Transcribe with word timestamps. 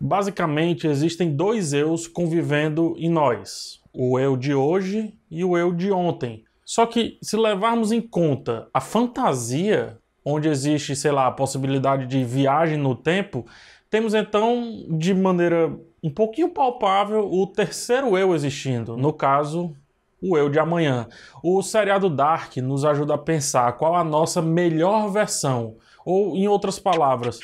Basicamente, 0.00 0.86
existem 0.86 1.30
dois 1.36 1.72
eus 1.72 2.06
convivendo 2.06 2.94
em 2.96 3.10
nós: 3.10 3.80
o 3.92 4.18
eu 4.18 4.36
de 4.36 4.54
hoje 4.54 5.14
e 5.30 5.44
o 5.44 5.58
eu 5.58 5.72
de 5.72 5.92
ontem. 5.92 6.44
Só 6.64 6.86
que, 6.86 7.18
se 7.20 7.36
levarmos 7.36 7.92
em 7.92 8.00
conta 8.00 8.68
a 8.72 8.80
fantasia, 8.80 9.98
onde 10.24 10.48
existe, 10.48 10.94
sei 10.96 11.10
lá, 11.10 11.26
a 11.26 11.32
possibilidade 11.32 12.06
de 12.06 12.24
viagem 12.24 12.78
no 12.78 12.94
tempo, 12.94 13.44
temos 13.90 14.14
então, 14.14 14.86
de 14.88 15.12
maneira 15.12 15.76
um 16.02 16.08
pouquinho 16.08 16.48
palpável, 16.48 17.28
o 17.30 17.46
terceiro 17.46 18.16
eu 18.16 18.34
existindo. 18.34 18.96
No 18.96 19.12
caso, 19.12 19.74
o 20.22 20.36
eu 20.38 20.48
de 20.48 20.58
amanhã. 20.58 21.08
O 21.42 21.62
seriado 21.62 22.08
Dark 22.08 22.56
nos 22.58 22.84
ajuda 22.84 23.14
a 23.14 23.18
pensar 23.18 23.72
qual 23.72 23.96
a 23.96 24.04
nossa 24.04 24.40
melhor 24.40 25.10
versão, 25.10 25.76
ou 26.04 26.36
em 26.36 26.46
outras 26.46 26.78
palavras, 26.78 27.40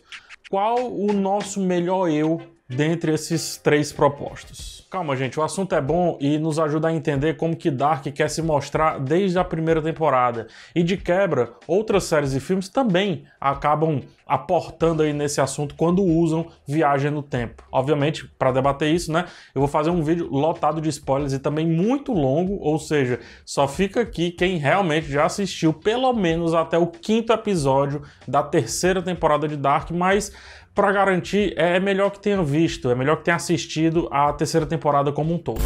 qual 0.49 0.93
o 0.93 1.13
nosso 1.13 1.61
melhor 1.61 2.09
eu 2.09 2.41
dentre 2.69 3.13
esses 3.13 3.57
três 3.57 3.93
propostos. 3.93 4.87
Calma, 4.91 5.17
gente, 5.17 5.39
o 5.39 5.43
assunto 5.43 5.75
é 5.75 5.81
bom 5.81 6.17
e 6.21 6.39
nos 6.39 6.59
ajuda 6.59 6.89
a 6.89 6.93
entender 6.93 7.37
como 7.37 7.57
que 7.57 7.71
Dark 7.71 8.05
quer 8.07 8.31
se 8.31 8.43
mostrar 8.43 8.99
desde 8.99 9.39
a 9.39 9.45
primeira 9.45 9.83
temporada. 9.83 10.47
E 10.75 10.83
de 10.83 10.97
quebra, 10.97 11.53
outras 11.67 12.05
séries 12.05 12.33
e 12.35 12.41
filmes 12.41 12.69
também 12.69 13.25
acabam 13.41 14.01
aportando 14.27 15.03
aí 15.03 15.13
nesse 15.13 15.41
assunto 15.41 15.75
quando 15.77 16.03
usam 16.03 16.47
viagem 16.67 17.11
no 17.11 17.23
tempo. 17.23 17.63
Obviamente, 17.71 18.27
para 18.39 18.51
debater 18.51 18.93
isso, 18.93 19.13
né, 19.13 19.27
eu 19.55 19.61
vou 19.61 19.69
fazer 19.69 19.91
um 19.91 20.03
vídeo 20.03 20.29
lotado 20.31 20.81
de 20.81 20.89
spoilers 20.89 21.33
e 21.33 21.39
também 21.39 21.67
muito 21.67 22.13
longo, 22.13 22.59
ou 22.61 22.79
seja, 22.79 23.21
só 23.45 23.69
fica 23.69 24.01
aqui 24.01 24.33
quem 24.33 24.57
realmente 24.57 25.09
já 25.09 25.25
assistiu 25.27 25.73
pelo 25.73 26.13
menos 26.13 26.55
até 26.55 26.77
o 26.77 26.89
quinto 26.89 27.33
episódio 27.33 28.03
da 28.27 28.43
terceira 28.43 29.01
temporada 29.01 29.47
de 29.47 29.57
Dark, 29.57 29.91
mas 29.93 30.33
para 30.75 30.93
garantir, 30.93 31.55
é 31.57 31.81
melhor 31.81 32.11
que 32.11 32.21
tenha 32.21 32.43
visto, 32.43 32.91
é 32.91 32.95
melhor 32.95 33.17
que 33.17 33.25
tenha 33.25 33.37
assistido 33.37 34.09
a 34.11 34.31
terceira 34.35 34.67
temporada 34.67 35.11
como 35.11 35.33
um 35.33 35.39
todo. 35.39 35.63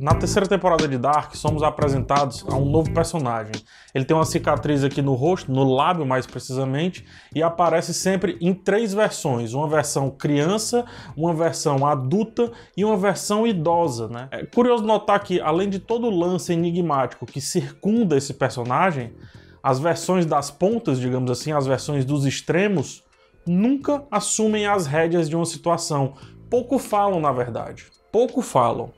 Na 0.00 0.14
terceira 0.14 0.46
temporada 0.46 0.86
de 0.86 0.96
Dark, 0.96 1.34
somos 1.34 1.60
apresentados 1.60 2.44
a 2.48 2.54
um 2.54 2.64
novo 2.64 2.94
personagem. 2.94 3.50
Ele 3.92 4.04
tem 4.04 4.16
uma 4.16 4.24
cicatriz 4.24 4.84
aqui 4.84 5.02
no 5.02 5.14
rosto, 5.14 5.50
no 5.50 5.64
lábio 5.64 6.06
mais 6.06 6.24
precisamente, 6.24 7.04
e 7.34 7.42
aparece 7.42 7.92
sempre 7.92 8.38
em 8.40 8.54
três 8.54 8.94
versões: 8.94 9.54
uma 9.54 9.66
versão 9.66 10.08
criança, 10.08 10.84
uma 11.16 11.34
versão 11.34 11.84
adulta 11.84 12.52
e 12.76 12.84
uma 12.84 12.96
versão 12.96 13.44
idosa. 13.44 14.06
Né? 14.06 14.28
É 14.30 14.46
curioso 14.46 14.84
notar 14.84 15.18
que, 15.18 15.40
além 15.40 15.68
de 15.68 15.80
todo 15.80 16.06
o 16.06 16.16
lance 16.16 16.52
enigmático 16.52 17.26
que 17.26 17.40
circunda 17.40 18.16
esse 18.16 18.34
personagem, 18.34 19.12
as 19.60 19.80
versões 19.80 20.24
das 20.24 20.48
pontas, 20.48 21.00
digamos 21.00 21.28
assim, 21.28 21.50
as 21.50 21.66
versões 21.66 22.04
dos 22.04 22.24
extremos, 22.24 23.02
nunca 23.44 24.04
assumem 24.12 24.64
as 24.64 24.86
rédeas 24.86 25.28
de 25.28 25.34
uma 25.34 25.44
situação. 25.44 26.14
Pouco 26.48 26.78
falam, 26.78 27.18
na 27.18 27.32
verdade. 27.32 27.97
Pouco 28.10 28.42
falam. 28.42 28.90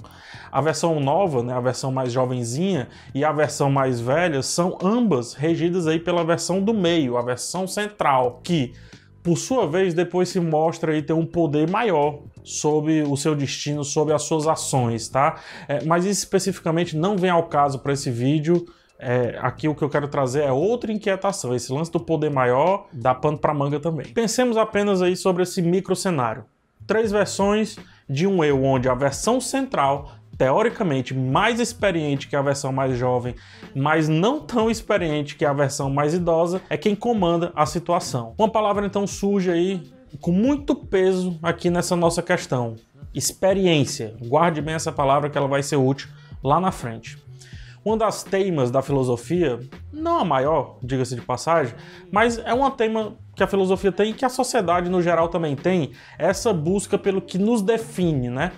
A 0.52 0.60
versão 0.60 0.98
nova, 0.98 1.42
né, 1.42 1.52
a 1.52 1.60
versão 1.60 1.92
mais 1.92 2.12
jovenzinha 2.12 2.88
e 3.14 3.24
a 3.24 3.30
versão 3.30 3.70
mais 3.70 4.00
velha 4.00 4.42
são 4.42 4.76
ambas 4.82 5.34
regidas 5.34 5.86
aí 5.86 5.98
pela 5.98 6.24
versão 6.24 6.60
do 6.60 6.74
meio, 6.74 7.16
a 7.16 7.22
versão 7.22 7.66
central, 7.68 8.40
que 8.42 8.72
por 9.22 9.36
sua 9.36 9.66
vez 9.66 9.94
depois 9.94 10.28
se 10.28 10.40
mostra 10.40 10.92
aí 10.92 11.02
ter 11.02 11.12
um 11.12 11.26
poder 11.26 11.68
maior 11.68 12.20
sobre 12.42 13.02
o 13.02 13.16
seu 13.16 13.34
destino, 13.34 13.84
sobre 13.84 14.14
as 14.14 14.22
suas 14.22 14.46
ações, 14.46 15.08
tá? 15.08 15.36
É, 15.68 15.84
mas 15.84 16.04
isso 16.04 16.20
especificamente 16.20 16.96
não 16.96 17.16
vem 17.16 17.30
ao 17.30 17.44
caso 17.44 17.78
para 17.78 17.92
esse 17.92 18.10
vídeo. 18.10 18.66
É, 18.98 19.38
aqui 19.40 19.68
o 19.68 19.74
que 19.74 19.82
eu 19.82 19.88
quero 19.88 20.08
trazer 20.08 20.42
é 20.42 20.52
outra 20.52 20.92
inquietação. 20.92 21.54
Esse 21.54 21.72
lance 21.72 21.90
do 21.90 22.00
poder 22.00 22.30
maior 22.30 22.86
dá 22.92 23.14
pano 23.14 23.38
para 23.38 23.54
manga 23.54 23.78
também. 23.78 24.06
Pensemos 24.12 24.56
apenas 24.56 25.00
aí 25.00 25.16
sobre 25.16 25.42
esse 25.42 25.62
micro 25.62 25.94
cenário. 25.94 26.44
Três 26.86 27.12
versões 27.12 27.78
de 28.10 28.26
um 28.26 28.42
eu, 28.42 28.64
onde 28.64 28.88
a 28.88 28.94
versão 28.94 29.40
central 29.40 30.10
teoricamente 30.36 31.14
mais 31.14 31.60
experiente 31.60 32.26
que 32.26 32.34
a 32.34 32.40
versão 32.40 32.72
mais 32.72 32.96
jovem, 32.96 33.34
mas 33.76 34.08
não 34.08 34.40
tão 34.40 34.70
experiente 34.70 35.36
que 35.36 35.44
a 35.44 35.52
versão 35.52 35.90
mais 35.90 36.14
idosa, 36.14 36.62
é 36.70 36.78
quem 36.78 36.94
comanda 36.94 37.52
a 37.54 37.66
situação. 37.66 38.34
Uma 38.38 38.48
palavra 38.48 38.86
então 38.86 39.06
surge 39.06 39.50
aí 39.50 39.92
com 40.18 40.32
muito 40.32 40.74
peso 40.74 41.38
aqui 41.42 41.68
nessa 41.68 41.94
nossa 41.94 42.22
questão: 42.22 42.74
experiência. 43.14 44.16
Guarde 44.18 44.62
bem 44.62 44.74
essa 44.74 44.90
palavra 44.90 45.28
que 45.28 45.36
ela 45.36 45.46
vai 45.46 45.62
ser 45.62 45.76
útil 45.76 46.08
lá 46.42 46.58
na 46.58 46.72
frente. 46.72 47.18
Uma 47.84 47.98
das 47.98 48.22
temas 48.22 48.70
da 48.70 48.82
filosofia, 48.82 49.60
não 49.92 50.20
a 50.20 50.24
maior, 50.24 50.78
diga-se 50.82 51.14
de 51.14 51.22
passagem, 51.22 51.74
mas 52.10 52.38
é 52.38 52.52
uma 52.52 52.70
tema 52.70 53.14
que 53.40 53.44
a 53.44 53.46
filosofia 53.46 53.90
tem 53.90 54.10
e 54.10 54.14
que 54.14 54.24
a 54.26 54.28
sociedade 54.28 54.90
no 54.90 55.00
geral 55.00 55.28
também 55.28 55.56
tem, 55.56 55.92
essa 56.18 56.52
busca 56.52 56.98
pelo 56.98 57.22
que 57.22 57.38
nos 57.38 57.62
define, 57.62 58.28
né? 58.28 58.52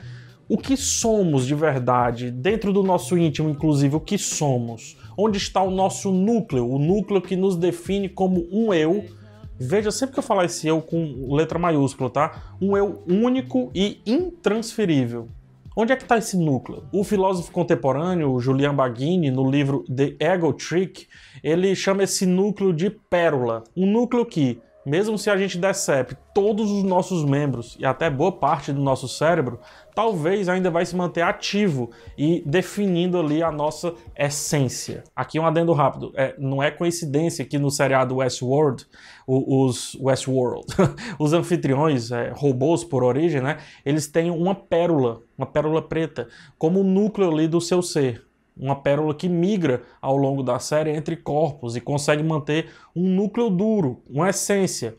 O 0.49 0.59
que 0.59 0.77
somos 0.77 1.47
de 1.47 1.55
verdade, 1.55 2.33
dentro 2.33 2.73
do 2.73 2.83
nosso 2.83 3.17
íntimo, 3.17 3.49
inclusive, 3.49 3.95
o 3.95 4.01
que 4.01 4.19
somos? 4.19 4.97
Onde 5.17 5.39
está 5.39 5.63
o 5.63 5.71
nosso 5.71 6.11
núcleo, 6.11 6.69
o 6.69 6.81
núcleo 6.81 7.23
que 7.23 7.37
nos 7.37 7.55
define 7.55 8.09
como 8.09 8.45
um 8.51 8.75
eu? 8.75 9.05
Veja, 9.57 9.93
sempre 9.93 10.15
que 10.15 10.19
eu 10.19 10.25
falar 10.25 10.47
esse 10.47 10.67
eu 10.67 10.83
com 10.83 11.33
letra 11.33 11.61
maiúscula, 11.61 12.11
tá? 12.11 12.57
Um 12.61 12.77
eu 12.77 13.05
único 13.07 13.71
e 13.73 14.01
intransferível. 14.05 15.29
Onde 15.75 15.93
é 15.93 15.97
que 15.97 16.03
está 16.03 16.19
esse 16.19 16.37
núcleo? 16.37 16.85
O 16.93 17.03
filósofo 17.03 17.51
contemporâneo 17.51 18.39
Julian 18.41 18.75
Baggini, 18.75 19.31
no 19.31 19.51
livro 19.51 19.85
The 19.85 20.17
Ego 20.19 20.53
Trick, 20.53 21.07
ele 21.43 21.75
chama 21.75 22.03
esse 22.03 22.27
núcleo 22.27 22.75
de 22.75 22.91
pérola. 22.91 23.65
Um 23.75 23.91
núcleo 23.91 24.27
que, 24.27 24.61
mesmo 24.85 25.17
se 25.17 25.31
a 25.31 25.37
gente 25.37 25.59
decepe 25.59 26.17
todos 26.35 26.71
os 26.71 26.83
nossos 26.83 27.25
membros 27.25 27.77
e 27.79 27.87
até 27.87 28.11
boa 28.11 28.33
parte 28.33 28.73
do 28.73 28.81
nosso 28.81 29.07
cérebro, 29.07 29.61
talvez 29.95 30.49
ainda 30.49 30.71
vai 30.71 30.85
se 30.85 30.97
manter 30.97 31.23
ativo 31.23 31.91
e 32.17 32.43
definindo 32.47 33.19
ali 33.19 33.43
a 33.43 33.51
nossa 33.51 33.95
essência. 34.17 35.05
Aqui 35.15 35.39
um 35.39 35.47
adendo 35.47 35.73
rápido, 35.73 36.13
é, 36.17 36.35
não 36.39 36.63
é 36.63 36.71
coincidência 36.71 37.45
que 37.45 37.59
no 37.59 37.71
seriado 37.71 38.17
Westworld, 38.17 38.87
os 39.27 39.95
Westworld, 40.01 40.67
os 41.19 41.33
anfitriões, 41.33 42.11
é, 42.11 42.33
robôs 42.35 42.83
por 42.83 43.05
origem, 43.05 43.41
né, 43.41 43.59
eles 43.85 44.07
têm 44.07 44.31
uma 44.31 44.55
pérola, 44.55 45.21
uma 45.37 45.47
pérola 45.47 45.83
preta, 45.83 46.29
como 46.59 46.81
o 46.81 46.85
núcleo 46.85 47.31
ali 47.31 47.47
do 47.47 47.61
seu 47.61 47.83
ser. 47.83 48.32
Uma 48.57 48.77
pérola 48.77 49.15
que 49.15 49.29
migra 49.29 49.83
ao 50.01 50.17
longo 50.17 50.43
da 50.43 50.59
série 50.59 50.91
entre 50.91 51.17
corpos 51.17 51.75
e 51.77 51.81
consegue 51.81 52.23
manter 52.23 52.71
um 52.95 53.09
núcleo 53.09 53.49
duro, 53.49 54.03
uma 54.09 54.29
essência, 54.29 54.97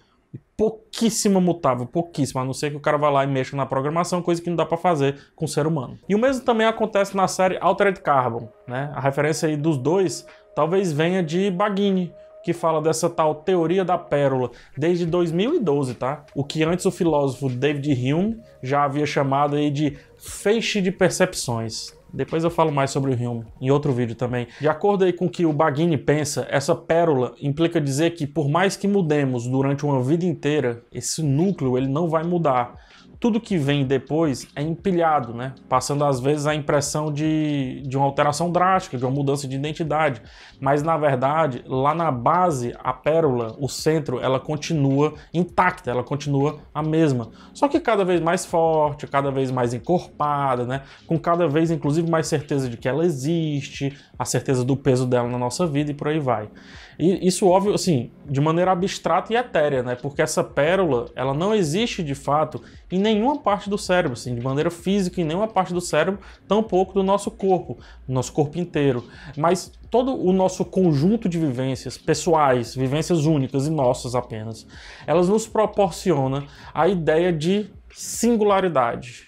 pouquíssima 0.57 1.41
mutável, 1.41 1.85
pouquíssima, 1.85 2.41
a 2.41 2.45
não 2.45 2.53
ser 2.53 2.71
que 2.71 2.77
o 2.77 2.79
cara 2.79 2.97
vá 2.97 3.09
lá 3.09 3.23
e 3.23 3.27
mexa 3.27 3.55
na 3.55 3.65
programação, 3.65 4.21
coisa 4.21 4.41
que 4.41 4.49
não 4.49 4.55
dá 4.55 4.65
para 4.65 4.77
fazer 4.77 5.17
com 5.35 5.45
o 5.45 5.47
ser 5.47 5.67
humano. 5.67 5.97
E 6.07 6.15
o 6.15 6.19
mesmo 6.19 6.43
também 6.43 6.65
acontece 6.65 7.15
na 7.15 7.27
série 7.27 7.57
Altered 7.59 7.99
Carbon, 8.01 8.47
né? 8.67 8.91
A 8.95 8.99
referência 8.99 9.49
aí 9.49 9.57
dos 9.57 9.77
dois 9.77 10.25
talvez 10.55 10.91
venha 10.91 11.23
de 11.23 11.49
Baggini, 11.49 12.13
que 12.43 12.53
fala 12.53 12.81
dessa 12.81 13.09
tal 13.09 13.35
teoria 13.35 13.85
da 13.85 13.97
pérola 13.97 14.51
desde 14.77 15.05
2012, 15.05 15.95
tá? 15.95 16.25
O 16.35 16.43
que 16.43 16.63
antes 16.63 16.85
o 16.85 16.91
filósofo 16.91 17.49
David 17.49 18.13
Hume 18.13 18.39
já 18.61 18.83
havia 18.83 19.05
chamado 19.05 19.55
aí 19.55 19.71
de 19.71 19.97
feixe 20.17 20.81
de 20.81 20.91
percepções. 20.91 21.93
Depois 22.13 22.43
eu 22.43 22.51
falo 22.51 22.71
mais 22.71 22.91
sobre 22.91 23.11
o 23.11 23.15
Hume 23.15 23.45
em 23.59 23.71
outro 23.71 23.91
vídeo 23.91 24.15
também. 24.15 24.47
De 24.61 24.67
acordo 24.67 25.11
com 25.13 25.25
o 25.25 25.29
que 25.29 25.45
o 25.45 25.51
Baggini 25.51 25.97
pensa, 25.97 26.45
essa 26.49 26.75
pérola 26.75 27.33
implica 27.41 27.81
dizer 27.81 28.11
que 28.11 28.27
por 28.27 28.47
mais 28.47 28.77
que 28.77 28.87
mudemos 28.87 29.47
durante 29.47 29.83
uma 29.83 30.01
vida 30.01 30.25
inteira, 30.25 30.83
esse 30.91 31.23
núcleo 31.23 31.77
ele 31.77 31.87
não 31.87 32.07
vai 32.07 32.23
mudar 32.23 32.75
tudo 33.23 33.39
que 33.39 33.57
vem 33.57 33.85
depois 33.85 34.49
é 34.53 34.61
empilhado, 34.61 35.33
né? 35.33 35.53
Passando 35.69 36.03
às 36.03 36.19
vezes 36.19 36.45
a 36.45 36.53
impressão 36.53 37.09
de, 37.09 37.81
de 37.87 37.95
uma 37.95 38.05
alteração 38.05 38.51
drástica, 38.51 38.97
de 38.97 39.05
uma 39.05 39.11
mudança 39.11 39.47
de 39.47 39.55
identidade. 39.55 40.21
Mas 40.59 40.83
na 40.83 40.97
verdade, 40.97 41.63
lá 41.65 41.95
na 41.95 42.11
base, 42.11 42.75
a 42.83 42.91
pérola, 42.91 43.55
o 43.57 43.69
centro, 43.69 44.19
ela 44.19 44.41
continua 44.41 45.13
intacta, 45.33 45.89
ela 45.89 46.03
continua 46.03 46.59
a 46.73 46.83
mesma. 46.83 47.29
Só 47.53 47.69
que 47.69 47.79
cada 47.79 48.03
vez 48.03 48.19
mais 48.19 48.45
forte, 48.45 49.07
cada 49.07 49.31
vez 49.31 49.49
mais 49.51 49.73
encorpada, 49.73 50.65
né? 50.65 50.81
Com 51.07 51.17
cada 51.17 51.47
vez, 51.47 51.71
inclusive, 51.71 52.11
mais 52.11 52.27
certeza 52.27 52.67
de 52.67 52.75
que 52.75 52.89
ela 52.89 53.05
existe, 53.05 53.97
a 54.19 54.25
certeza 54.25 54.65
do 54.65 54.75
peso 54.75 55.07
dela 55.07 55.29
na 55.29 55.37
nossa 55.37 55.65
vida 55.65 55.91
e 55.91 55.93
por 55.93 56.09
aí 56.09 56.19
vai. 56.19 56.49
E 56.97 57.27
isso, 57.27 57.47
óbvio, 57.47 57.73
assim, 57.73 58.11
de 58.29 58.39
maneira 58.39 58.71
abstrata 58.71 59.33
e 59.33 59.35
etérea, 59.35 59.83
né? 59.83 59.95
Porque 59.95 60.21
essa 60.21 60.43
pérola, 60.43 61.09
ela 61.15 61.33
não 61.33 61.53
existe 61.53 62.03
de 62.03 62.15
fato 62.15 62.61
em 62.91 62.99
nenhuma 62.99 63.39
parte 63.39 63.69
do 63.69 63.77
cérebro, 63.77 64.13
assim, 64.13 64.35
de 64.35 64.41
maneira 64.41 64.69
física, 64.69 65.19
em 65.19 65.23
nenhuma 65.23 65.47
parte 65.47 65.73
do 65.73 65.81
cérebro, 65.81 66.19
tampouco 66.47 66.93
do 66.93 67.03
nosso 67.03 67.31
corpo, 67.31 67.77
do 68.07 68.13
nosso 68.13 68.31
corpo 68.31 68.57
inteiro. 68.57 69.03
Mas 69.37 69.71
todo 69.89 70.15
o 70.15 70.31
nosso 70.31 70.63
conjunto 70.65 71.27
de 71.27 71.37
vivências 71.37 71.97
pessoais, 71.97 72.75
vivências 72.75 73.25
únicas 73.25 73.67
e 73.67 73.69
nossas 73.69 74.15
apenas, 74.15 74.65
elas 75.05 75.29
nos 75.29 75.47
proporcionam 75.47 76.45
a 76.73 76.87
ideia 76.87 77.31
de 77.31 77.69
singularidade. 77.91 79.27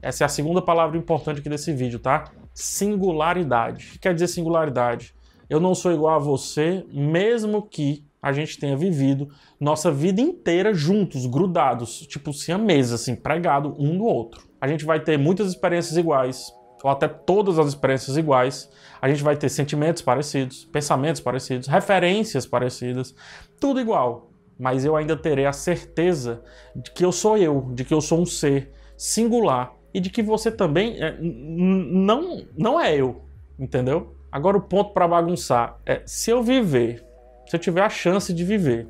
Essa 0.00 0.24
é 0.24 0.26
a 0.26 0.28
segunda 0.28 0.60
palavra 0.60 0.98
importante 0.98 1.40
aqui 1.40 1.48
desse 1.48 1.72
vídeo, 1.72 1.98
tá? 1.98 2.24
Singularidade. 2.52 3.86
O 3.86 3.92
que 3.92 3.98
quer 4.00 4.14
dizer 4.14 4.26
singularidade? 4.26 5.14
Eu 5.52 5.60
não 5.60 5.74
sou 5.74 5.92
igual 5.92 6.14
a 6.14 6.18
você, 6.18 6.82
mesmo 6.90 7.60
que 7.60 8.06
a 8.22 8.32
gente 8.32 8.58
tenha 8.58 8.74
vivido 8.74 9.28
nossa 9.60 9.92
vida 9.92 10.18
inteira 10.18 10.72
juntos, 10.72 11.26
grudados, 11.26 12.06
tipo 12.06 12.32
siameses, 12.32 12.92
assim, 12.92 13.14
pregado 13.14 13.76
um 13.78 13.92
no 13.92 14.04
outro. 14.04 14.48
A 14.58 14.66
gente 14.66 14.86
vai 14.86 14.98
ter 14.98 15.18
muitas 15.18 15.48
experiências 15.48 15.98
iguais, 15.98 16.50
ou 16.82 16.90
até 16.90 17.06
todas 17.06 17.58
as 17.58 17.66
experiências 17.66 18.16
iguais. 18.16 18.70
A 18.98 19.10
gente 19.10 19.22
vai 19.22 19.36
ter 19.36 19.50
sentimentos 19.50 20.00
parecidos, 20.00 20.64
pensamentos 20.64 21.20
parecidos, 21.20 21.68
referências 21.68 22.46
parecidas, 22.46 23.14
tudo 23.60 23.78
igual. 23.78 24.30
Mas 24.58 24.86
eu 24.86 24.96
ainda 24.96 25.18
terei 25.18 25.44
a 25.44 25.52
certeza 25.52 26.42
de 26.74 26.90
que 26.92 27.04
eu 27.04 27.12
sou 27.12 27.36
eu, 27.36 27.70
de 27.74 27.84
que 27.84 27.92
eu 27.92 28.00
sou 28.00 28.22
um 28.22 28.24
ser 28.24 28.72
singular 28.96 29.74
e 29.92 30.00
de 30.00 30.08
que 30.08 30.22
você 30.22 30.50
também 30.50 30.96
é, 30.98 31.14
não, 31.20 32.42
não 32.56 32.80
é 32.80 32.96
eu, 32.96 33.20
entendeu? 33.58 34.21
Agora 34.32 34.56
o 34.56 34.62
ponto 34.62 34.94
para 34.94 35.06
bagunçar 35.06 35.76
é 35.84 36.00
se 36.06 36.30
eu 36.30 36.42
viver, 36.42 37.04
se 37.46 37.54
eu 37.54 37.60
tiver 37.60 37.82
a 37.82 37.90
chance 37.90 38.32
de 38.32 38.42
viver 38.42 38.88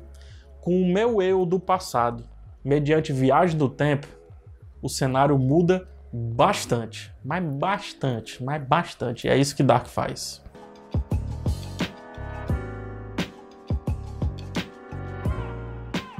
com 0.61 0.81
o 0.81 0.87
meu 0.87 1.21
eu 1.21 1.45
do 1.45 1.59
passado, 1.59 2.23
mediante 2.63 3.11
viagem 3.11 3.57
do 3.57 3.67
tempo, 3.67 4.07
o 4.81 4.87
cenário 4.87 5.37
muda 5.37 5.85
bastante, 6.13 7.13
mas 7.25 7.43
bastante, 7.43 8.41
mas 8.41 8.63
bastante. 8.65 9.27
É 9.27 9.35
isso 9.35 9.53
que 9.53 9.61
Dark 9.61 9.87
faz. 9.87 10.41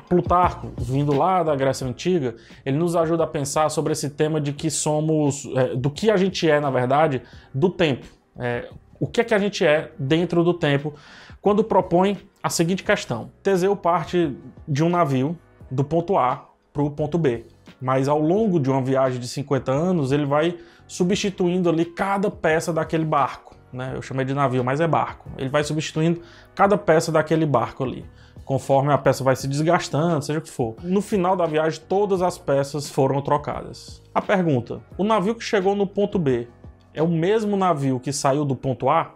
Plutarco, 0.10 0.74
vindo 0.78 1.14
lá 1.14 1.44
da 1.44 1.56
Grécia 1.56 1.88
Antiga, 1.88 2.36
ele 2.66 2.78
nos 2.78 2.94
ajuda 2.94 3.24
a 3.24 3.28
pensar 3.28 3.70
sobre 3.70 3.94
esse 3.94 4.10
tema 4.10 4.42
de 4.42 4.52
que 4.52 4.70
somos, 4.70 5.46
é, 5.56 5.76
do 5.78 5.90
que 5.90 6.12
a 6.12 6.18
gente 6.18 6.48
é, 6.50 6.60
na 6.60 6.70
verdade, 6.70 7.22
do 7.54 7.70
tempo. 7.70 8.06
É, 8.38 8.68
o 9.04 9.08
que 9.08 9.20
é 9.20 9.24
que 9.26 9.34
a 9.34 9.38
gente 9.38 9.66
é 9.66 9.92
dentro 10.00 10.46
do 10.46 10.54
tempo, 10.54 10.94
quando 11.42 11.62
propõe 11.62 12.18
a 12.42 12.50
seguinte 12.50 12.84
questão: 12.84 13.30
Teseu 13.44 13.76
parte 13.76 14.34
de 14.66 14.82
um 14.82 14.88
navio 14.88 15.38
do 15.70 15.84
ponto 15.84 16.18
A 16.18 16.48
para 16.72 16.82
o 16.82 16.90
ponto 16.90 17.18
B, 17.18 17.46
mas 17.82 18.08
ao 18.08 18.22
longo 18.22 18.62
de 18.62 18.70
uma 18.70 18.82
viagem 18.82 19.20
de 19.20 19.28
50 19.28 19.70
anos, 19.70 20.14
ele 20.14 20.26
vai 20.26 20.58
substituindo 20.88 21.70
ali 21.70 21.84
cada 21.84 22.32
peça 22.32 22.72
daquele 22.72 23.04
barco. 23.04 23.58
Né? 23.74 23.92
Eu 23.94 24.02
chamei 24.02 24.26
de 24.26 24.34
navio, 24.34 24.64
mas 24.64 24.80
é 24.80 24.88
barco. 24.88 25.30
Ele 25.38 25.50
vai 25.50 25.66
substituindo 25.66 26.22
cada 26.56 26.78
peça 26.78 27.12
daquele 27.12 27.46
barco 27.46 27.84
ali 27.84 28.06
conforme 28.46 28.92
a 28.92 28.98
peça 28.98 29.24
vai 29.24 29.38
se 29.38 29.48
desgastando, 29.48 30.22
seja 30.22 30.40
o 30.40 30.42
que 30.42 30.50
for. 30.50 30.76
No 30.84 31.02
final 31.02 31.34
da 31.36 31.46
viagem, 31.46 31.82
todas 31.88 32.22
as 32.22 32.38
peças 32.38 32.90
foram 32.90 33.22
trocadas. 33.22 34.02
A 34.14 34.22
pergunta: 34.22 34.82
o 34.98 35.04
navio 35.04 35.36
que 35.36 35.44
chegou 35.44 35.76
no 35.76 35.88
ponto 35.88 36.20
B 36.20 36.48
é 36.94 37.02
o 37.02 37.08
mesmo 37.08 37.58
navio 37.58 38.00
que 38.00 38.14
saiu 38.14 38.46
do 38.46 38.56
ponto 38.56 38.90
A? 38.90 39.16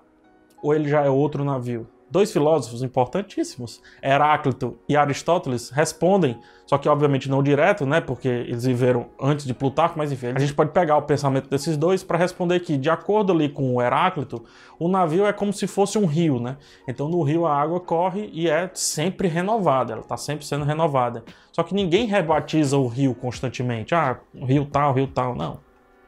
Ou 0.62 0.74
ele 0.74 0.90
já 0.90 1.04
é 1.04 1.10
outro 1.10 1.44
navio? 1.44 1.88
Dois 2.10 2.32
filósofos 2.32 2.82
importantíssimos, 2.82 3.82
Heráclito 4.02 4.78
e 4.88 4.96
Aristóteles, 4.96 5.70
respondem, 5.70 6.40
só 6.66 6.78
que 6.78 6.88
obviamente 6.88 7.30
não 7.30 7.44
direto, 7.44 7.86
né, 7.86 8.00
porque 8.00 8.30
eles 8.30 8.64
viveram 8.64 9.08
antes 9.22 9.46
de 9.46 9.54
Plutarco, 9.54 9.98
mas 9.98 10.10
enfim, 10.10 10.28
a 10.28 10.40
gente 10.40 10.54
pode 10.54 10.72
pegar 10.72 10.96
o 10.96 11.02
pensamento 11.02 11.50
desses 11.50 11.76
dois 11.76 12.06
para 12.06 12.18
responder 12.18 12.62
que, 12.62 12.78
de 12.78 12.90
acordo 12.90 13.34
ali 13.34 13.50
com 13.50 13.76
o 13.76 13.82
Heráclito, 13.82 14.42
o 14.80 14.88
navio 14.88 15.26
é 15.26 15.34
como 15.34 15.52
se 15.52 15.68
fosse 15.68 15.98
um 15.98 16.06
rio, 16.06 16.40
né? 16.40 16.56
Então 16.88 17.10
no 17.10 17.22
rio 17.24 17.46
a 17.46 17.54
água 17.54 17.82
corre 17.82 18.30
e 18.32 18.50
é 18.50 18.72
sempre 18.74 19.28
renovada, 19.28 19.92
ela 19.92 20.02
está 20.02 20.16
sempre 20.16 20.46
sendo 20.46 20.64
renovada. 20.64 21.26
Só 21.52 21.62
que 21.62 21.76
ninguém 21.76 22.06
rebatiza 22.06 22.78
o 22.78 22.88
rio 22.88 23.14
constantemente, 23.14 23.94
ah, 23.94 24.18
rio 24.34 24.66
tal, 24.66 24.94
rio 24.94 25.08
tal, 25.08 25.36
não. 25.36 25.67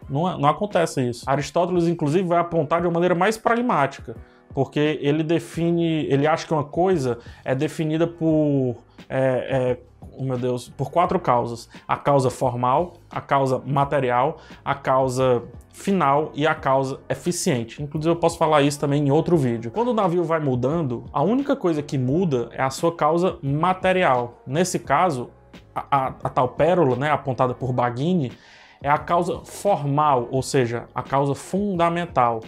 Não, 0.10 0.38
não 0.38 0.50
acontece 0.50 1.08
isso. 1.08 1.24
Aristóteles, 1.30 1.88
inclusive, 1.88 2.28
vai 2.28 2.40
apontar 2.40 2.82
de 2.82 2.88
uma 2.88 2.94
maneira 2.94 3.16
mais 3.16 3.38
pragmática 3.38 4.16
porque 4.54 5.00
ele 5.02 5.24
define, 5.24 6.06
ele 6.06 6.28
acha 6.28 6.46
que 6.46 6.54
uma 6.54 6.64
coisa 6.64 7.20
é 7.46 7.54
definida 7.54 8.08
por, 8.08 8.76
é, 9.08 9.18
é, 9.18 9.78
oh 10.18 10.24
meu 10.24 10.38
Deus, 10.38 10.70
por 10.70 10.92
quatro 10.92 11.20
causas: 11.20 11.70
a 11.88 11.96
causa 11.96 12.30
formal, 12.30 12.94
a 13.10 13.22
causa 13.22 13.62
material, 13.66 14.38
a 14.64 14.76
causa 14.76 15.44
final 15.72 16.32
e 16.34 16.46
a 16.46 16.56
causa 16.56 17.00
eficiente. 17.08 17.82
Inclusive 17.82 18.12
eu 18.12 18.20
posso 18.20 18.38
falar 18.38 18.62
isso 18.62 18.80
também 18.80 19.08
em 19.08 19.12
outro 19.12 19.38
vídeo. 19.38 19.72
Quando 19.72 19.90
o 19.90 19.94
navio 19.94 20.24
vai 20.24 20.40
mudando, 20.40 21.06
a 21.14 21.22
única 21.22 21.56
coisa 21.56 21.82
que 21.82 21.98
muda 21.98 22.50
é 22.52 22.62
a 22.62 22.70
sua 22.70 22.94
causa 22.94 23.38
material. 23.42 24.42
Nesse 24.46 24.80
caso, 24.80 25.30
a, 25.74 25.86
a, 25.90 26.08
a 26.24 26.30
tal 26.30 26.50
pérola, 26.50 26.96
né, 26.96 27.10
apontada 27.10 27.54
por 27.54 27.72
Baghini, 27.72 28.32
é 28.82 28.90
a 28.90 28.98
causa 28.98 29.40
formal, 29.44 30.28
ou 30.32 30.42
seja, 30.42 30.88
a 30.96 31.04
causa 31.04 31.36
fundamental. 31.36 32.42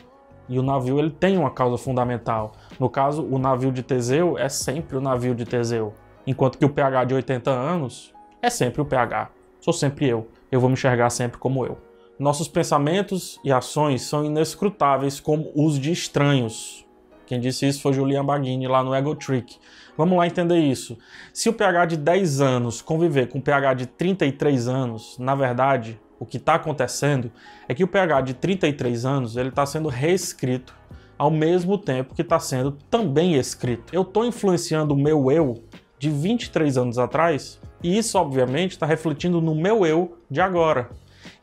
E 0.48 0.60
o 0.60 0.64
navio 0.64 1.00
ele 1.00 1.12
tem 1.12 1.38
uma 1.38 1.52
causa 1.52 1.78
fundamental. 1.78 2.54
No 2.80 2.90
caso, 2.90 3.24
o 3.24 3.38
navio 3.38 3.72
de 3.72 3.84
Teseu 3.84 4.38
é 4.38 4.50
sempre 4.50 4.98
o 4.98 5.02
navio 5.02 5.36
de 5.36 5.46
Teseu. 5.46 5.94
Enquanto 6.26 6.58
que 6.58 6.66
o 6.66 6.70
PH 6.70 7.06
de 7.06 7.14
80 7.16 7.52
anos 7.52 8.14
é 8.42 8.50
sempre 8.50 8.82
o 8.82 8.86
PH. 8.86 9.30
Sou 9.60 9.74
sempre 9.74 10.08
eu. 10.08 10.28
Eu 10.52 10.60
vou 10.60 10.70
me 10.70 10.74
enxergar 10.74 11.10
sempre 11.10 11.38
como 11.38 11.66
eu. 11.66 11.78
Nossos 12.20 12.48
pensamentos 12.48 13.40
e 13.44 13.52
ações 13.52 14.04
são 14.04 14.24
inescrutáveis 14.24 15.20
como 15.20 15.52
os 15.56 15.80
de 15.80 15.92
estranhos. 15.92 16.86
Quem 17.26 17.40
disse 17.40 17.66
isso 17.66 17.82
foi 17.82 17.94
Julian 17.94 18.26
Baghini 18.26 18.68
lá 18.68 18.84
no 18.84 18.94
Ego 18.94 19.16
Trick. 19.16 19.58
Vamos 19.98 20.18
lá 20.18 20.28
entender 20.28 20.60
isso. 20.60 20.98
Se 21.34 21.48
o 21.48 21.54
PH 21.54 21.86
de 21.86 21.98
10 21.98 22.42
anos 22.42 22.82
conviver 22.82 23.30
com 23.30 23.40
o 23.40 23.42
PH 23.42 23.74
de 23.74 23.86
33 23.86 24.68
anos, 24.68 25.18
na 25.18 25.34
verdade, 25.34 26.00
o 26.22 26.26
que 26.26 26.38
está 26.38 26.54
acontecendo 26.54 27.32
é 27.68 27.74
que 27.74 27.84
o 27.84 27.88
pH 27.88 28.22
de 28.22 28.34
33 28.36 29.06
anos 29.08 29.38
ele 29.38 29.50
está 29.50 29.66
sendo 29.66 29.90
reescrito 29.90 30.72
ao 31.18 31.32
mesmo 31.32 31.80
tempo 31.80 32.14
que 32.14 32.22
está 32.22 32.40
sendo 32.40 32.74
também 32.92 33.34
escrito. 33.34 33.92
Eu 33.92 34.04
estou 34.04 34.24
influenciando 34.24 34.94
o 34.94 34.98
meu 34.98 35.32
eu 35.32 35.64
de 35.98 36.12
23 36.12 36.78
anos 36.78 37.00
atrás 37.00 37.60
e 37.84 37.98
isso 37.98 38.20
obviamente 38.20 38.74
está 38.74 38.86
refletindo 38.86 39.42
no 39.42 39.56
meu 39.56 39.84
eu 39.84 40.16
de 40.30 40.40
agora. 40.40 40.92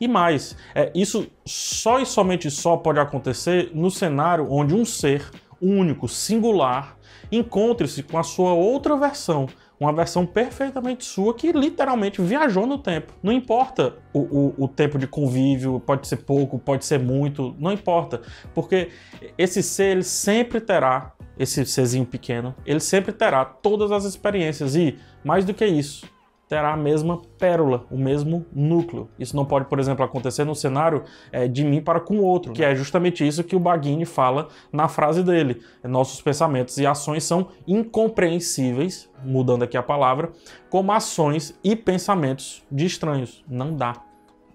E 0.00 0.06
mais, 0.06 0.56
é, 0.72 0.92
isso 0.94 1.26
só 1.44 1.98
e 1.98 2.06
somente 2.06 2.48
só 2.48 2.76
pode 2.76 3.00
acontecer 3.00 3.72
no 3.74 3.90
cenário 3.90 4.46
onde 4.48 4.76
um 4.76 4.84
ser 4.84 5.28
único, 5.60 6.06
singular, 6.06 6.96
encontre-se 7.32 8.04
com 8.04 8.16
a 8.16 8.22
sua 8.22 8.52
outra 8.52 8.96
versão, 8.96 9.48
uma 9.80 9.92
versão 9.92 10.26
perfeitamente 10.26 11.04
sua 11.04 11.34
que 11.34 11.52
literalmente 11.52 12.20
viajou 12.20 12.66
no 12.66 12.78
tempo. 12.78 13.12
Não 13.22 13.32
importa 13.32 13.96
o, 14.12 14.20
o, 14.20 14.64
o, 14.64 14.68
tempo 14.68 14.98
de 14.98 15.06
convívio, 15.06 15.80
pode 15.80 16.08
ser 16.08 16.16
pouco, 16.18 16.58
pode 16.58 16.84
ser 16.84 16.98
muito, 16.98 17.54
não 17.58 17.72
importa. 17.72 18.20
Porque 18.54 18.88
esse 19.36 19.62
ser 19.62 19.92
ele 19.92 20.02
sempre 20.02 20.60
terá, 20.60 21.12
esse 21.38 21.64
serzinho 21.64 22.04
pequeno, 22.04 22.54
ele 22.66 22.80
sempre 22.80 23.12
terá 23.12 23.44
todas 23.44 23.92
as 23.92 24.04
experiências 24.04 24.74
e, 24.74 24.98
mais 25.24 25.44
do 25.44 25.54
que 25.54 25.64
isso, 25.64 26.06
terá 26.48 26.72
a 26.72 26.76
mesma 26.76 27.20
pérola, 27.38 27.84
o 27.90 27.98
mesmo 27.98 28.46
núcleo. 28.52 29.08
Isso 29.18 29.36
não 29.36 29.44
pode, 29.44 29.66
por 29.66 29.78
exemplo, 29.78 30.04
acontecer 30.04 30.44
no 30.44 30.54
cenário 30.54 31.04
é, 31.30 31.46
de 31.46 31.62
mim 31.62 31.80
para 31.82 32.00
com 32.00 32.18
outro, 32.20 32.52
que 32.52 32.64
é 32.64 32.74
justamente 32.74 33.26
isso 33.26 33.44
que 33.44 33.54
o 33.54 33.60
Baghini 33.60 34.06
fala 34.06 34.48
na 34.72 34.88
frase 34.88 35.22
dele. 35.22 35.60
Nossos 35.84 36.22
pensamentos 36.22 36.78
e 36.78 36.86
ações 36.86 37.24
são 37.24 37.48
incompreensíveis, 37.66 39.10
mudando 39.22 39.62
aqui 39.62 39.76
a 39.76 39.82
palavra, 39.82 40.32
como 40.70 40.90
ações 40.90 41.58
e 41.62 41.76
pensamentos 41.76 42.64
de 42.72 42.86
estranhos. 42.86 43.44
Não 43.46 43.76
dá. 43.76 44.02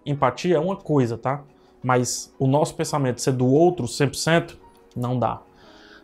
Empatia 0.05 0.57
é 0.57 0.59
uma 0.59 0.75
coisa, 0.75 1.17
tá? 1.17 1.43
Mas 1.81 2.33
o 2.39 2.47
nosso 2.47 2.75
pensamento 2.75 3.21
ser 3.21 3.33
do 3.33 3.45
outro 3.45 3.85
100%, 3.85 4.57
não 4.95 5.19
dá. 5.19 5.41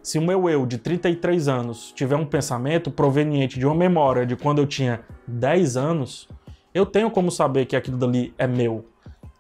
Se 0.01 0.18
o 0.18 0.22
meu 0.22 0.50
eu 0.50 0.65
de 0.65 0.77
33 0.77 1.48
anos 1.50 1.91
tiver 1.91 2.15
um 2.15 2.25
pensamento 2.25 2.89
proveniente 2.89 3.60
de 3.60 3.65
uma 3.65 3.75
memória 3.75 4.25
de 4.25 4.36
quando 4.36 4.60
eu 4.60 4.65
tinha 4.65 5.01
10 5.27 5.75
anos, 5.75 6.27
eu 6.74 6.86
tenho 6.86 7.12
como 7.12 7.29
saber 7.29 7.65
que 7.65 7.75
aquilo 7.75 7.98
dali 7.98 8.34
é 8.38 8.48
meu, 8.48 8.86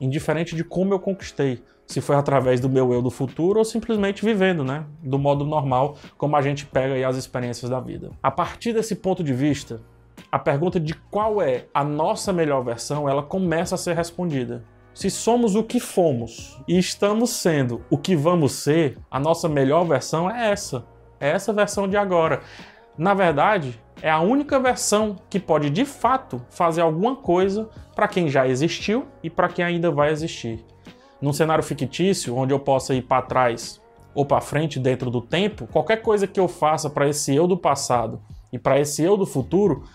indiferente 0.01 0.55
de 0.55 0.63
como 0.63 0.93
eu 0.93 0.99
conquistei. 0.99 1.63
Se 1.87 2.01
foi 2.01 2.15
através 2.15 2.59
do 2.59 2.69
meu 2.69 2.93
eu 2.93 3.01
do 3.01 3.09
futuro 3.09 3.57
ou 3.57 3.65
simplesmente 3.65 4.23
vivendo, 4.23 4.63
né? 4.63 4.85
Do 5.01 5.17
modo 5.17 5.43
normal, 5.43 5.97
como 6.17 6.35
a 6.35 6.41
gente 6.41 6.65
pega 6.65 6.93
aí 6.93 7.03
as 7.03 7.15
experiências 7.15 7.71
da 7.71 7.79
vida. 7.79 8.11
A 8.21 8.29
partir 8.29 8.73
desse 8.73 8.95
ponto 8.95 9.23
de 9.23 9.33
vista, 9.33 9.81
a 10.31 10.37
pergunta 10.37 10.79
de 10.79 10.93
qual 10.93 11.41
é 11.41 11.65
a 11.73 11.83
nossa 11.83 12.31
melhor 12.31 12.63
versão, 12.63 13.09
ela 13.09 13.23
começa 13.23 13.73
a 13.73 13.77
ser 13.77 13.95
respondida. 13.95 14.63
Se 14.99 15.09
somos 15.09 15.55
o 15.55 15.63
que 15.63 15.79
fomos 15.79 16.59
e 16.67 16.77
estamos 16.77 17.29
sendo 17.29 17.85
o 17.89 17.97
que 17.97 18.17
vamos 18.17 18.51
ser, 18.51 18.97
a 19.09 19.17
nossa 19.17 19.47
melhor 19.47 19.85
versão 19.85 20.29
é 20.29 20.51
essa. 20.51 20.85
É 21.21 21.29
essa 21.29 21.53
versão 21.53 21.87
de 21.87 21.95
agora. 21.95 22.41
Na 22.97 23.13
verdade, 23.13 23.79
é 24.01 24.11
a 24.11 24.19
única 24.19 24.59
versão 24.59 25.15
que 25.29 25.39
pode 25.39 25.69
de 25.69 25.85
fato 25.85 26.45
fazer 26.49 26.81
alguma 26.81 27.15
coisa 27.15 27.69
para 27.95 28.09
quem 28.09 28.27
já 28.27 28.45
existiu 28.45 29.07
e 29.23 29.29
para 29.29 29.47
quem 29.47 29.63
ainda 29.63 29.89
vai 29.89 30.11
existir. 30.11 30.65
Num 31.21 31.31
cenário 31.31 31.63
fictício, 31.63 32.35
onde 32.35 32.53
eu 32.53 32.59
possa 32.59 32.93
ir 32.93 33.03
para 33.03 33.21
trás 33.21 33.81
ou 34.13 34.25
para 34.25 34.41
frente 34.41 34.81
dentro 34.81 35.09
do 35.09 35.21
tempo, 35.21 35.65
qualquer 35.67 36.01
coisa 36.01 36.27
que 36.27 36.41
eu 36.41 36.49
faça 36.49 36.89
para 36.89 37.07
esse 37.07 37.33
eu 37.33 37.47
do 37.47 37.55
passado 37.55 38.21
e 38.51 38.59
para 38.59 38.77
esse 38.77 39.01
eu 39.01 39.15
do 39.15 39.25
futuro 39.25 39.85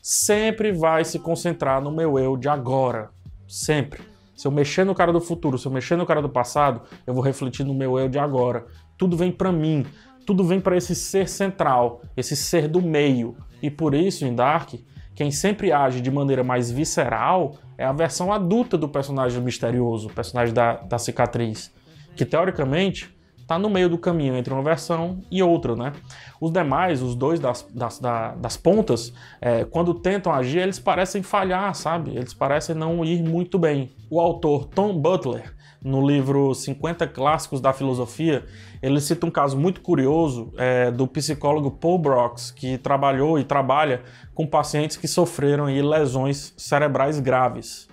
sempre 0.00 0.70
vai 0.70 1.04
se 1.04 1.18
concentrar 1.18 1.82
no 1.82 1.90
meu 1.90 2.16
eu 2.16 2.36
de 2.36 2.48
agora. 2.48 3.10
Sempre. 3.48 4.14
Se 4.36 4.46
eu 4.46 4.52
mexer 4.52 4.84
no 4.84 4.94
cara 4.94 5.12
do 5.12 5.20
futuro, 5.20 5.58
se 5.58 5.66
eu 5.66 5.72
mexer 5.72 5.96
no 5.96 6.04
cara 6.04 6.20
do 6.20 6.28
passado, 6.28 6.82
eu 7.06 7.14
vou 7.14 7.22
refletir 7.22 7.64
no 7.64 7.74
meu 7.74 7.98
eu 7.98 8.08
de 8.08 8.18
agora. 8.18 8.66
Tudo 8.96 9.16
vem 9.16 9.32
para 9.32 9.50
mim. 9.50 9.86
tudo 10.26 10.42
vem 10.42 10.60
para 10.60 10.76
esse 10.76 10.92
ser 10.92 11.28
central, 11.28 12.02
esse 12.16 12.34
ser 12.34 12.66
do 12.66 12.82
meio. 12.82 13.36
E 13.62 13.70
por 13.70 13.94
isso, 13.94 14.26
em 14.26 14.34
Dark, 14.34 14.74
quem 15.14 15.30
sempre 15.30 15.72
age 15.72 16.00
de 16.00 16.10
maneira 16.10 16.42
mais 16.44 16.70
visceral 16.70 17.54
é 17.78 17.84
a 17.84 17.92
versão 17.92 18.32
adulta 18.32 18.76
do 18.76 18.88
personagem 18.88 19.40
misterioso, 19.40 20.08
o 20.08 20.12
personagem 20.12 20.52
da, 20.52 20.74
da 20.78 20.98
cicatriz, 20.98 21.72
que 22.16 22.26
teoricamente 22.26 23.15
está 23.46 23.60
no 23.60 23.70
meio 23.70 23.88
do 23.88 23.96
caminho 23.96 24.36
entre 24.36 24.52
uma 24.52 24.62
versão 24.62 25.20
e 25.30 25.40
outra, 25.40 25.76
né? 25.76 25.92
Os 26.40 26.50
demais, 26.50 27.00
os 27.00 27.14
dois 27.14 27.38
das, 27.38 27.62
das, 27.72 28.00
das 28.00 28.56
pontas, 28.56 29.12
é, 29.40 29.64
quando 29.64 29.94
tentam 29.94 30.32
agir, 30.32 30.58
eles 30.58 30.80
parecem 30.80 31.22
falhar, 31.22 31.72
sabe? 31.76 32.10
Eles 32.10 32.34
parecem 32.34 32.74
não 32.74 33.04
ir 33.04 33.22
muito 33.22 33.56
bem. 33.56 33.92
O 34.10 34.20
autor 34.20 34.64
Tom 34.66 34.98
Butler, 34.98 35.54
no 35.80 36.04
livro 36.04 36.52
50 36.52 37.06
Clássicos 37.06 37.60
da 37.60 37.72
Filosofia, 37.72 38.44
ele 38.82 39.00
cita 39.00 39.24
um 39.24 39.30
caso 39.30 39.56
muito 39.56 39.80
curioso 39.80 40.52
é, 40.58 40.90
do 40.90 41.06
psicólogo 41.06 41.70
Paul 41.70 42.00
Brox, 42.00 42.50
que 42.50 42.76
trabalhou 42.78 43.38
e 43.38 43.44
trabalha 43.44 44.02
com 44.34 44.44
pacientes 44.44 44.96
que 44.96 45.06
sofreram 45.06 45.66
aí, 45.66 45.80
lesões 45.80 46.52
cerebrais 46.56 47.20
graves. 47.20 47.88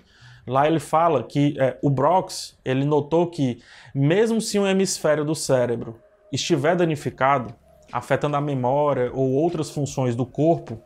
Lá 0.45 0.67
ele 0.67 0.79
fala 0.79 1.23
que 1.23 1.55
é, 1.59 1.77
o 1.81 1.89
Brox 1.89 2.57
ele 2.65 2.83
notou 2.83 3.27
que 3.27 3.59
mesmo 3.93 4.41
se 4.41 4.59
um 4.59 4.67
hemisfério 4.67 5.23
do 5.23 5.33
cérebro 5.33 5.99
estiver 6.31 6.75
danificado, 6.75 7.53
afetando 7.91 8.35
a 8.35 8.41
memória 8.41 9.11
ou 9.13 9.31
outras 9.31 9.69
funções 9.69 10.15
do 10.15 10.25
corpo, 10.25 10.81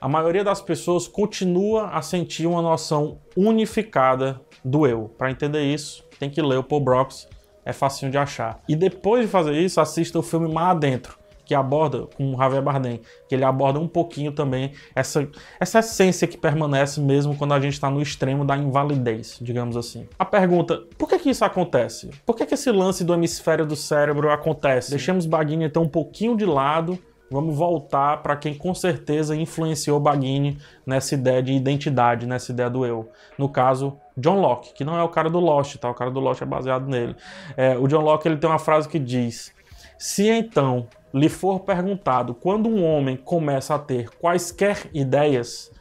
a 0.00 0.08
maioria 0.08 0.44
das 0.44 0.60
pessoas 0.60 1.06
continua 1.06 1.88
a 1.88 2.02
sentir 2.02 2.46
uma 2.46 2.62
noção 2.62 3.18
unificada 3.36 4.40
do 4.64 4.86
eu. 4.86 5.08
Para 5.16 5.30
entender 5.30 5.62
isso, 5.62 6.04
tem 6.18 6.28
que 6.28 6.42
ler 6.42 6.58
o 6.58 6.64
Paul 6.64 6.80
Brox, 6.80 7.28
é 7.64 7.72
facinho 7.72 8.10
de 8.10 8.18
achar. 8.18 8.60
E 8.68 8.76
depois 8.76 9.22
de 9.22 9.28
fazer 9.28 9.54
isso, 9.54 9.80
assista 9.80 10.18
o 10.18 10.22
filme 10.22 10.52
Mar 10.52 10.70
Adentro, 10.70 11.18
que 11.46 11.54
aborda 11.54 12.06
com 12.16 12.34
o 12.34 12.36
Javier 12.36 12.62
Bardem, 12.62 13.00
que 13.28 13.34
ele 13.34 13.44
aborda 13.44 13.78
um 13.78 13.86
pouquinho 13.86 14.32
também 14.32 14.72
essa, 14.94 15.26
essa 15.60 15.78
essência 15.78 16.26
que 16.26 16.36
permanece 16.36 17.00
mesmo 17.00 17.36
quando 17.36 17.54
a 17.54 17.60
gente 17.60 17.74
está 17.74 17.88
no 17.88 18.02
extremo 18.02 18.44
da 18.44 18.56
invalidez, 18.56 19.38
digamos 19.40 19.76
assim. 19.76 20.08
A 20.18 20.24
pergunta, 20.24 20.82
por 20.98 21.08
que 21.08 21.18
que 21.20 21.30
isso 21.30 21.44
acontece? 21.44 22.10
Por 22.26 22.34
que 22.34 22.44
que 22.44 22.54
esse 22.54 22.70
lance 22.70 23.04
do 23.04 23.14
hemisfério 23.14 23.64
do 23.64 23.76
cérebro 23.76 24.30
acontece? 24.30 24.90
Deixemos 24.90 25.24
Baghini 25.24 25.64
então 25.64 25.84
um 25.84 25.88
pouquinho 25.88 26.36
de 26.36 26.44
lado, 26.44 26.98
vamos 27.30 27.56
voltar 27.56 28.22
para 28.22 28.36
quem 28.36 28.54
com 28.54 28.74
certeza 28.74 29.36
influenciou 29.36 30.00
Baghini 30.00 30.58
nessa 30.84 31.14
ideia 31.14 31.42
de 31.42 31.52
identidade, 31.52 32.26
nessa 32.26 32.50
ideia 32.50 32.68
do 32.68 32.84
eu. 32.84 33.08
No 33.38 33.48
caso, 33.48 33.96
John 34.16 34.40
Locke, 34.40 34.74
que 34.74 34.84
não 34.84 34.98
é 34.98 35.02
o 35.02 35.08
cara 35.08 35.30
do 35.30 35.38
Lost, 35.38 35.76
tá? 35.76 35.88
O 35.88 35.94
cara 35.94 36.10
do 36.10 36.18
Lost 36.18 36.42
é 36.42 36.46
baseado 36.46 36.88
nele. 36.88 37.14
É, 37.56 37.76
o 37.78 37.86
John 37.86 38.00
Locke 38.00 38.26
ele 38.26 38.36
tem 38.36 38.50
uma 38.50 38.58
frase 38.58 38.88
que 38.88 38.98
diz: 38.98 39.54
se 39.98 40.28
então 40.28 40.88
lhe 41.16 41.30
for 41.30 41.60
perguntado 41.60 42.34
quando 42.34 42.68
um 42.68 42.84
homem 42.84 43.16
começa 43.16 43.74
a 43.74 43.78
ter 43.78 44.10
quaisquer 44.10 44.90
ideias, 44.92 45.72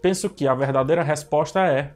penso 0.00 0.30
que 0.30 0.46
a 0.46 0.54
verdadeira 0.54 1.02
resposta 1.02 1.60
é 1.66 1.92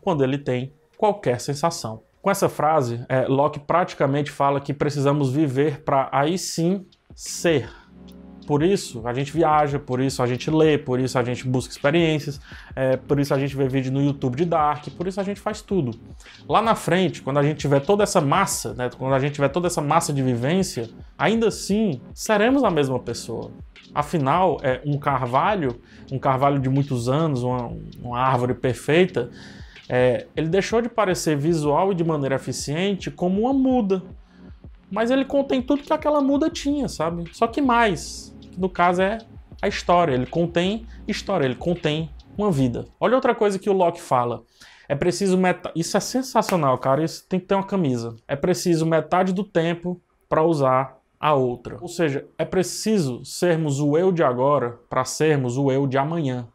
quando 0.00 0.22
ele 0.22 0.38
tem 0.38 0.72
qualquer 0.96 1.40
sensação. 1.40 2.02
Com 2.22 2.30
essa 2.30 2.48
frase, 2.48 3.04
é, 3.08 3.26
Locke 3.26 3.58
praticamente 3.58 4.30
fala 4.30 4.60
que 4.60 4.72
precisamos 4.72 5.32
viver 5.32 5.82
para 5.82 6.08
aí 6.12 6.38
sim 6.38 6.86
ser. 7.12 7.68
Por 8.48 8.62
isso 8.62 9.06
a 9.06 9.12
gente 9.12 9.30
viaja, 9.30 9.78
por 9.78 10.00
isso 10.00 10.22
a 10.22 10.26
gente 10.26 10.50
lê, 10.50 10.78
por 10.78 10.98
isso 10.98 11.18
a 11.18 11.22
gente 11.22 11.46
busca 11.46 11.70
experiências, 11.70 12.40
é, 12.74 12.96
por 12.96 13.20
isso 13.20 13.34
a 13.34 13.38
gente 13.38 13.54
vê 13.54 13.68
vídeo 13.68 13.92
no 13.92 14.02
YouTube 14.02 14.36
de 14.36 14.46
Dark, 14.46 14.86
por 14.96 15.06
isso 15.06 15.20
a 15.20 15.22
gente 15.22 15.38
faz 15.38 15.60
tudo. 15.60 15.90
Lá 16.48 16.62
na 16.62 16.74
frente, 16.74 17.20
quando 17.20 17.36
a 17.36 17.42
gente 17.42 17.58
tiver 17.58 17.80
toda 17.80 18.04
essa 18.04 18.22
massa, 18.22 18.72
né, 18.72 18.88
quando 18.96 19.12
a 19.12 19.18
gente 19.18 19.34
tiver 19.34 19.50
toda 19.50 19.66
essa 19.66 19.82
massa 19.82 20.14
de 20.14 20.22
vivência, 20.22 20.88
ainda 21.18 21.48
assim 21.48 22.00
seremos 22.14 22.64
a 22.64 22.70
mesma 22.70 22.98
pessoa. 22.98 23.50
Afinal, 23.94 24.56
é 24.62 24.80
um 24.86 24.98
carvalho, 24.98 25.78
um 26.10 26.18
carvalho 26.18 26.58
de 26.58 26.70
muitos 26.70 27.06
anos, 27.06 27.42
uma, 27.42 27.70
uma 28.02 28.18
árvore 28.18 28.54
perfeita, 28.54 29.28
é, 29.90 30.26
ele 30.34 30.48
deixou 30.48 30.80
de 30.80 30.88
parecer 30.88 31.36
visual 31.36 31.92
e 31.92 31.94
de 31.94 32.02
maneira 32.02 32.36
eficiente 32.36 33.10
como 33.10 33.42
uma 33.42 33.52
muda. 33.52 34.02
Mas 34.90 35.10
ele 35.10 35.26
contém 35.26 35.60
tudo 35.60 35.82
que 35.82 35.92
aquela 35.92 36.22
muda 36.22 36.48
tinha, 36.48 36.88
sabe? 36.88 37.24
Só 37.34 37.46
que 37.46 37.60
mais 37.60 38.34
no 38.58 38.68
caso 38.68 39.02
é 39.02 39.18
a 39.62 39.68
história. 39.68 40.14
Ele 40.14 40.26
contém 40.26 40.86
história, 41.06 41.44
ele 41.44 41.54
contém 41.54 42.10
uma 42.36 42.50
vida. 42.50 42.84
Olha 43.00 43.14
outra 43.14 43.34
coisa 43.34 43.58
que 43.58 43.70
o 43.70 43.72
Locke 43.72 44.00
fala. 44.00 44.42
É 44.88 44.94
preciso 44.94 45.36
metade. 45.36 45.78
Isso 45.78 45.96
é 45.96 46.00
sensacional, 46.00 46.78
cara. 46.78 47.04
Isso 47.04 47.26
tem 47.28 47.38
que 47.38 47.46
ter 47.46 47.54
uma 47.54 47.66
camisa. 47.66 48.16
É 48.26 48.34
preciso 48.34 48.86
metade 48.86 49.32
do 49.32 49.44
tempo 49.44 50.00
para 50.28 50.42
usar 50.42 50.98
a 51.20 51.34
outra. 51.34 51.76
Ou 51.80 51.88
seja, 51.88 52.26
é 52.38 52.44
preciso 52.44 53.24
sermos 53.24 53.80
o 53.80 53.98
eu 53.98 54.12
de 54.12 54.22
agora 54.22 54.78
para 54.88 55.04
sermos 55.04 55.58
o 55.58 55.70
eu 55.70 55.86
de 55.86 55.98
amanhã. 55.98 56.48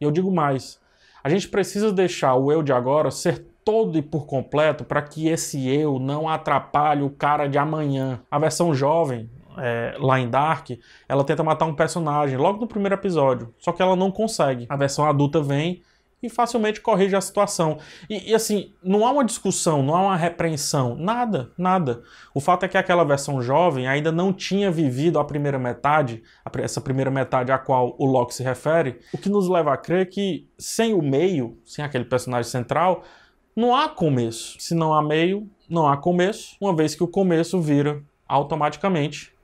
E 0.00 0.04
eu 0.04 0.10
digo 0.10 0.32
mais: 0.32 0.80
a 1.22 1.28
gente 1.28 1.48
precisa 1.48 1.92
deixar 1.92 2.34
o 2.34 2.50
eu 2.50 2.62
de 2.62 2.72
agora 2.72 3.10
ser 3.10 3.46
todo 3.64 3.98
e 3.98 4.02
por 4.02 4.26
completo 4.26 4.84
para 4.84 5.02
que 5.02 5.28
esse 5.28 5.68
eu 5.68 5.98
não 5.98 6.28
atrapalhe 6.28 7.02
o 7.02 7.10
cara 7.10 7.48
de 7.48 7.58
amanhã. 7.58 8.20
A 8.30 8.38
versão 8.38 8.74
jovem 8.74 9.28
é, 9.58 9.96
em 10.18 10.28
Dark, 10.28 10.70
ela 11.08 11.24
tenta 11.24 11.42
matar 11.42 11.66
um 11.66 11.74
personagem 11.74 12.36
logo 12.36 12.60
no 12.60 12.66
primeiro 12.66 12.94
episódio, 12.94 13.54
só 13.58 13.72
que 13.72 13.82
ela 13.82 13.96
não 13.96 14.10
consegue. 14.10 14.66
A 14.68 14.76
versão 14.76 15.04
adulta 15.06 15.40
vem 15.40 15.82
e 16.22 16.30
facilmente 16.30 16.80
corrige 16.80 17.14
a 17.14 17.20
situação. 17.20 17.78
E, 18.08 18.30
e, 18.30 18.34
assim, 18.34 18.72
não 18.82 19.06
há 19.06 19.10
uma 19.10 19.24
discussão, 19.24 19.82
não 19.82 19.94
há 19.94 20.02
uma 20.02 20.16
repreensão, 20.16 20.96
nada, 20.96 21.50
nada. 21.56 22.02
O 22.34 22.40
fato 22.40 22.64
é 22.64 22.68
que 22.68 22.78
aquela 22.78 23.04
versão 23.04 23.40
jovem 23.40 23.86
ainda 23.86 24.10
não 24.10 24.32
tinha 24.32 24.70
vivido 24.70 25.18
a 25.18 25.24
primeira 25.24 25.58
metade, 25.58 26.22
essa 26.58 26.80
primeira 26.80 27.10
metade 27.10 27.52
a 27.52 27.58
qual 27.58 27.94
o 27.98 28.06
Locke 28.06 28.34
se 28.34 28.42
refere, 28.42 28.98
o 29.12 29.18
que 29.18 29.28
nos 29.28 29.48
leva 29.48 29.72
a 29.72 29.76
crer 29.76 30.08
que 30.08 30.48
sem 30.58 30.94
o 30.94 31.02
meio, 31.02 31.58
sem 31.64 31.84
aquele 31.84 32.04
personagem 32.04 32.50
central, 32.50 33.02
não 33.54 33.74
há 33.74 33.88
começo. 33.88 34.56
Se 34.58 34.74
não 34.74 34.92
há 34.92 35.02
meio, 35.02 35.48
não 35.68 35.86
há 35.86 35.96
começo, 35.96 36.56
uma 36.60 36.74
vez 36.74 36.94
que 36.94 37.02
o 37.02 37.08
começo 37.08 37.60
vira 37.60 38.02
automaticamente 38.28 39.35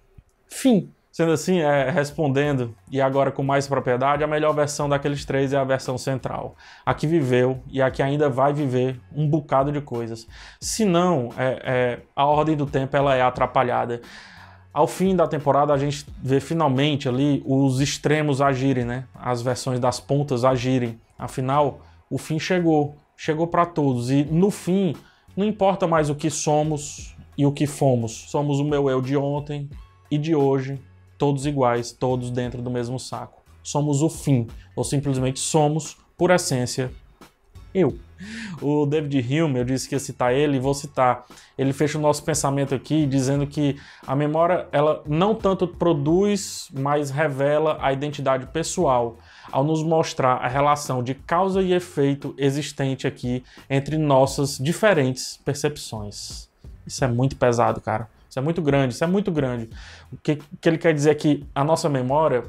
Fim. 0.52 0.90
Sendo 1.10 1.32
assim, 1.32 1.58
é, 1.58 1.90
respondendo, 1.90 2.74
e 2.90 2.98
agora 2.98 3.30
com 3.30 3.42
mais 3.42 3.68
propriedade, 3.68 4.24
a 4.24 4.26
melhor 4.26 4.54
versão 4.54 4.88
daqueles 4.88 5.26
três 5.26 5.52
é 5.52 5.58
a 5.58 5.64
versão 5.64 5.98
central. 5.98 6.56
A 6.86 6.94
que 6.94 7.06
viveu 7.06 7.60
e 7.70 7.82
a 7.82 7.90
que 7.90 8.02
ainda 8.02 8.30
vai 8.30 8.54
viver 8.54 8.98
um 9.14 9.28
bocado 9.28 9.70
de 9.70 9.80
coisas. 9.82 10.26
Se 10.58 10.86
não, 10.86 11.28
é, 11.36 11.62
é, 11.64 11.98
a 12.16 12.24
ordem 12.24 12.56
do 12.56 12.64
tempo 12.64 12.96
ela 12.96 13.14
é 13.14 13.20
atrapalhada. 13.20 14.00
Ao 14.72 14.86
fim 14.86 15.14
da 15.14 15.28
temporada, 15.28 15.74
a 15.74 15.76
gente 15.76 16.06
vê 16.22 16.40
finalmente 16.40 17.06
ali 17.08 17.42
os 17.44 17.80
extremos 17.80 18.40
agirem, 18.40 18.86
né? 18.86 19.04
As 19.14 19.42
versões 19.42 19.78
das 19.78 20.00
pontas 20.00 20.46
agirem. 20.46 20.98
Afinal, 21.18 21.80
o 22.08 22.16
fim 22.16 22.38
chegou. 22.38 22.96
Chegou 23.14 23.46
para 23.46 23.66
todos. 23.66 24.10
E 24.10 24.24
no 24.24 24.50
fim, 24.50 24.96
não 25.36 25.44
importa 25.44 25.86
mais 25.86 26.08
o 26.08 26.14
que 26.14 26.30
somos 26.30 27.14
e 27.36 27.44
o 27.44 27.52
que 27.52 27.66
fomos. 27.66 28.30
Somos 28.30 28.60
o 28.60 28.64
meu 28.64 28.88
eu 28.88 29.02
de 29.02 29.14
ontem, 29.14 29.68
e 30.12 30.18
de 30.18 30.34
hoje, 30.34 30.78
todos 31.16 31.46
iguais, 31.46 31.90
todos 31.90 32.30
dentro 32.30 32.60
do 32.60 32.70
mesmo 32.70 33.00
saco. 33.00 33.42
Somos 33.62 34.02
o 34.02 34.10
fim, 34.10 34.46
ou 34.76 34.84
simplesmente 34.84 35.40
somos, 35.40 35.96
por 36.18 36.30
essência, 36.30 36.92
eu. 37.74 37.98
O 38.60 38.84
David 38.84 39.18
Hume, 39.20 39.60
eu 39.60 39.64
disse 39.64 39.88
que 39.88 39.94
ia 39.94 39.98
citar 39.98 40.34
ele, 40.34 40.60
vou 40.60 40.74
citar. 40.74 41.24
Ele 41.56 41.72
fecha 41.72 41.96
o 41.96 42.00
nosso 42.00 42.22
pensamento 42.22 42.74
aqui 42.74 43.06
dizendo 43.06 43.46
que 43.46 43.76
a 44.06 44.14
memória, 44.14 44.68
ela 44.70 45.02
não 45.06 45.34
tanto 45.34 45.66
produz, 45.66 46.68
mas 46.70 47.08
revela 47.08 47.78
a 47.80 47.90
identidade 47.90 48.46
pessoal, 48.48 49.16
ao 49.50 49.64
nos 49.64 49.82
mostrar 49.82 50.34
a 50.34 50.46
relação 50.46 51.02
de 51.02 51.14
causa 51.14 51.62
e 51.62 51.72
efeito 51.72 52.34
existente 52.36 53.06
aqui 53.06 53.42
entre 53.70 53.96
nossas 53.96 54.58
diferentes 54.58 55.40
percepções. 55.42 56.50
Isso 56.86 57.02
é 57.02 57.08
muito 57.08 57.34
pesado, 57.34 57.80
cara. 57.80 58.10
Isso 58.32 58.38
é 58.38 58.42
muito 58.42 58.62
grande, 58.62 58.94
isso 58.94 59.04
é 59.04 59.06
muito 59.06 59.30
grande. 59.30 59.68
O 60.10 60.16
que, 60.16 60.36
que 60.58 60.66
ele 60.66 60.78
quer 60.78 60.94
dizer 60.94 61.10
é 61.10 61.14
que 61.14 61.46
a 61.54 61.62
nossa 61.62 61.86
memória, 61.86 62.42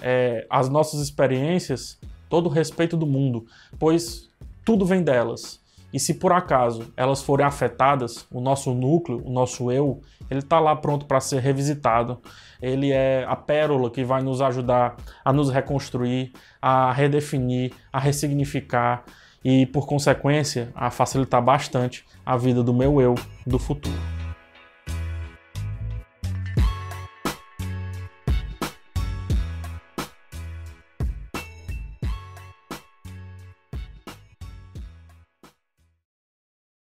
é, 0.00 0.46
as 0.48 0.68
nossas 0.68 1.00
experiências, 1.00 1.98
todo 2.28 2.46
o 2.46 2.48
respeito 2.48 2.96
do 2.96 3.04
mundo, 3.04 3.44
pois 3.80 4.30
tudo 4.64 4.86
vem 4.86 5.02
delas. 5.02 5.60
E 5.92 5.98
se 5.98 6.14
por 6.14 6.30
acaso 6.30 6.92
elas 6.96 7.20
forem 7.20 7.44
afetadas, 7.44 8.28
o 8.30 8.40
nosso 8.40 8.72
núcleo, 8.72 9.20
o 9.26 9.32
nosso 9.32 9.72
eu, 9.72 10.02
ele 10.30 10.38
está 10.38 10.60
lá 10.60 10.76
pronto 10.76 11.04
para 11.04 11.18
ser 11.18 11.40
revisitado. 11.40 12.22
Ele 12.62 12.92
é 12.92 13.24
a 13.26 13.34
pérola 13.34 13.90
que 13.90 14.04
vai 14.04 14.22
nos 14.22 14.40
ajudar 14.40 14.98
a 15.24 15.32
nos 15.32 15.50
reconstruir, 15.50 16.30
a 16.62 16.92
redefinir, 16.92 17.72
a 17.92 17.98
ressignificar 17.98 19.02
e, 19.44 19.66
por 19.66 19.84
consequência, 19.84 20.70
a 20.76 20.92
facilitar 20.92 21.42
bastante 21.42 22.04
a 22.24 22.36
vida 22.36 22.62
do 22.62 22.72
meu 22.72 23.00
eu 23.00 23.16
do 23.44 23.58
futuro. 23.58 24.17